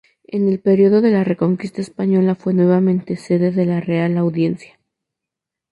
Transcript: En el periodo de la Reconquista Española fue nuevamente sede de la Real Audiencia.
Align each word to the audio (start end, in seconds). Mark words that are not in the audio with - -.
En 0.23 0.49
el 0.49 0.59
periodo 0.59 0.99
de 1.01 1.11
la 1.11 1.23
Reconquista 1.23 1.79
Española 1.79 2.33
fue 2.33 2.55
nuevamente 2.55 3.17
sede 3.17 3.51
de 3.51 3.67
la 3.67 3.81
Real 3.81 4.17
Audiencia. 4.17 4.79